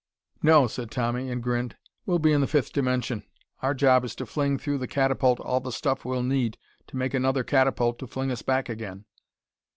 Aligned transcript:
"No," 0.41 0.65
said 0.65 0.89
Tommy, 0.89 1.29
and 1.29 1.43
grinned. 1.43 1.77
"We'll 2.07 2.17
be 2.17 2.31
in 2.31 2.41
the 2.41 2.47
fifth 2.47 2.73
dimension. 2.73 3.21
Our 3.61 3.75
job 3.75 4.03
is 4.03 4.15
to 4.15 4.25
fling 4.25 4.57
through 4.57 4.79
the 4.79 4.87
catapult 4.87 5.39
all 5.39 5.59
the 5.59 5.71
stuff 5.71 6.03
we'll 6.05 6.23
need 6.23 6.57
to 6.87 6.97
make 6.97 7.13
another 7.13 7.43
catapult 7.43 7.99
to 7.99 8.07
fling 8.07 8.31
us 8.31 8.41
back 8.41 8.67
again." 8.67 9.05